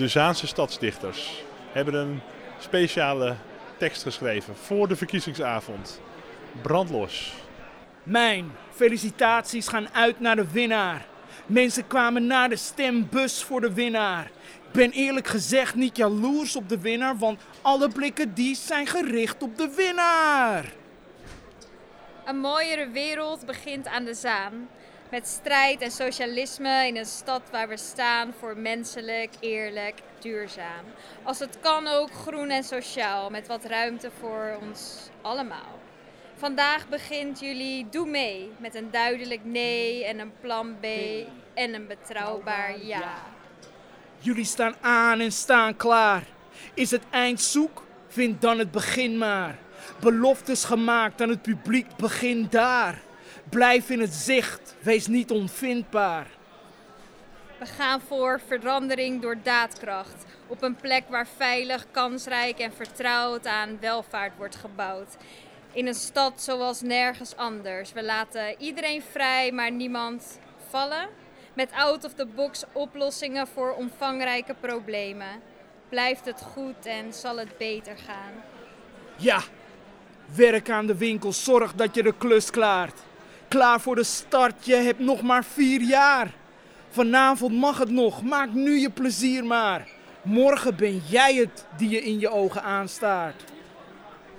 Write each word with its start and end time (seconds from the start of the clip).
De 0.00 0.08
Zaanse 0.08 0.46
stadsdichters 0.46 1.44
hebben 1.72 1.94
een 1.94 2.20
speciale 2.58 3.36
tekst 3.76 4.02
geschreven 4.02 4.56
voor 4.56 4.88
de 4.88 4.96
verkiezingsavond. 4.96 6.00
Brandlos. 6.62 7.34
Mijn 8.02 8.52
felicitaties 8.74 9.68
gaan 9.68 9.88
uit 9.92 10.20
naar 10.20 10.36
de 10.36 10.50
winnaar. 10.50 11.06
Mensen 11.46 11.86
kwamen 11.86 12.26
naar 12.26 12.48
de 12.48 12.56
stembus 12.56 13.42
voor 13.42 13.60
de 13.60 13.74
winnaar. 13.74 14.24
Ik 14.66 14.72
ben 14.72 14.90
eerlijk 14.90 15.26
gezegd 15.26 15.74
niet 15.74 15.96
jaloers 15.96 16.56
op 16.56 16.68
de 16.68 16.80
winnaar, 16.80 17.18
want 17.18 17.40
alle 17.62 17.88
blikken 17.88 18.34
die 18.34 18.54
zijn 18.54 18.86
gericht 18.86 19.42
op 19.42 19.58
de 19.58 19.72
winnaar. 19.76 20.72
Een 22.24 22.38
mooiere 22.38 22.90
wereld 22.90 23.46
begint 23.46 23.86
aan 23.86 24.04
de 24.04 24.14
Zaan. 24.14 24.68
Met 25.10 25.26
strijd 25.26 25.80
en 25.80 25.90
socialisme 25.90 26.86
in 26.86 26.96
een 26.96 27.06
stad 27.06 27.42
waar 27.50 27.68
we 27.68 27.76
staan 27.76 28.32
voor 28.38 28.56
menselijk, 28.56 29.30
eerlijk, 29.40 29.94
duurzaam. 30.20 30.84
Als 31.22 31.38
het 31.38 31.58
kan 31.60 31.86
ook 31.86 32.10
groen 32.12 32.50
en 32.50 32.64
sociaal, 32.64 33.30
met 33.30 33.46
wat 33.46 33.64
ruimte 33.64 34.10
voor 34.20 34.58
ons 34.60 35.08
allemaal. 35.22 35.78
Vandaag 36.36 36.88
begint 36.88 37.40
jullie 37.40 37.86
Doe 37.90 38.06
mee 38.06 38.50
met 38.56 38.74
een 38.74 38.90
duidelijk 38.90 39.44
nee 39.44 40.04
en 40.04 40.18
een 40.18 40.32
plan 40.40 40.76
B 40.80 40.84
en 41.54 41.74
een 41.74 41.86
betrouwbaar 41.86 42.84
ja. 42.84 43.22
Jullie 44.18 44.44
staan 44.44 44.74
aan 44.80 45.20
en 45.20 45.32
staan 45.32 45.76
klaar. 45.76 46.22
Is 46.74 46.90
het 46.90 47.02
eind 47.10 47.40
zoek? 47.40 47.82
Vind 48.08 48.40
dan 48.40 48.58
het 48.58 48.70
begin 48.70 49.18
maar. 49.18 49.58
Beloftes 50.00 50.64
gemaakt 50.64 51.22
aan 51.22 51.28
het 51.28 51.42
publiek, 51.42 51.96
begin 51.96 52.46
daar. 52.50 53.00
Blijf 53.48 53.90
in 53.90 54.00
het 54.00 54.12
zicht, 54.12 54.74
wees 54.80 55.06
niet 55.06 55.30
onvindbaar. 55.30 56.26
We 57.58 57.66
gaan 57.66 58.00
voor 58.00 58.40
verandering 58.46 59.22
door 59.22 59.36
daadkracht. 59.42 60.24
Op 60.46 60.62
een 60.62 60.76
plek 60.76 61.04
waar 61.08 61.26
veilig, 61.36 61.86
kansrijk 61.90 62.58
en 62.58 62.72
vertrouwd 62.72 63.46
aan 63.46 63.78
welvaart 63.80 64.36
wordt 64.36 64.56
gebouwd. 64.56 65.16
In 65.72 65.86
een 65.86 65.94
stad 65.94 66.42
zoals 66.42 66.80
nergens 66.80 67.36
anders. 67.36 67.92
We 67.92 68.04
laten 68.04 68.54
iedereen 68.58 69.02
vrij, 69.10 69.52
maar 69.52 69.72
niemand 69.72 70.38
vallen. 70.68 71.08
Met 71.54 71.72
out-of-the-box 71.72 72.64
oplossingen 72.72 73.46
voor 73.46 73.74
omvangrijke 73.74 74.54
problemen. 74.60 75.40
Blijft 75.88 76.24
het 76.24 76.42
goed 76.42 76.86
en 76.86 77.12
zal 77.12 77.36
het 77.36 77.58
beter 77.58 77.96
gaan. 77.96 78.32
Ja, 79.16 79.40
werk 80.34 80.70
aan 80.70 80.86
de 80.86 80.96
winkel, 80.96 81.32
zorg 81.32 81.74
dat 81.74 81.94
je 81.94 82.02
de 82.02 82.14
klus 82.18 82.50
klaart. 82.50 83.00
Klaar 83.50 83.80
voor 83.80 83.94
de 83.94 84.04
start, 84.04 84.66
je 84.66 84.74
hebt 84.74 84.98
nog 84.98 85.22
maar 85.22 85.44
vier 85.44 85.80
jaar. 85.80 86.32
Vanavond 86.88 87.52
mag 87.52 87.78
het 87.78 87.90
nog, 87.90 88.22
maak 88.22 88.52
nu 88.52 88.78
je 88.78 88.90
plezier 88.90 89.44
maar. 89.44 89.88
Morgen 90.22 90.76
ben 90.76 90.96
jij 90.96 91.34
het 91.34 91.66
die 91.76 91.88
je 91.88 92.02
in 92.02 92.20
je 92.20 92.28
ogen 92.28 92.62
aanstaart. 92.62 93.44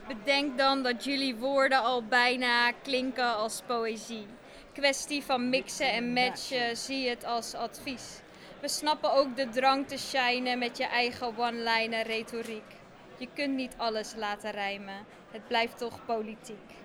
Bedenk 0.08 0.58
dan 0.58 0.84
dat 0.84 1.04
jullie 1.04 1.36
woorden 1.36 1.84
al 1.84 2.04
bijna 2.04 2.72
klinken 2.72 3.36
als 3.36 3.62
poëzie. 3.66 4.26
Kwestie 4.73 5.23
van 5.23 5.50
mixen 5.50 5.92
en 5.92 6.14
matchen, 6.14 6.78
zie 6.78 7.09
het 7.09 7.26
als 7.26 7.54
advies. 7.54 8.20
We 8.62 8.67
snappen 8.67 9.14
ook 9.14 9.36
de 9.36 9.50
drang 9.50 9.88
te 9.88 9.98
shinen 9.98 10.59
met 10.59 10.78
je 10.78 10.86
eigen 10.86 11.38
one-liner 11.38 12.06
retoriek. 12.06 12.76
Je 13.17 13.28
kunt 13.34 13.56
niet 13.56 13.73
alles 13.78 14.14
laten 14.17 14.52
rijmen, 14.52 15.06
het 15.32 15.48
blijft 15.48 15.78
toch 15.78 16.06
politiek. 16.06 16.80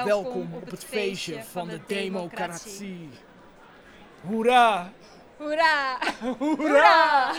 Welkom, 0.00 0.54
op, 0.54 0.70
het 0.70 0.84
feestje 0.84 1.42
van 1.42 1.68
de 1.68 1.80
democratie. 1.86 3.10
Hoera! 4.26 4.92
Hoera! 5.36 5.98
Hoera! 6.38 7.30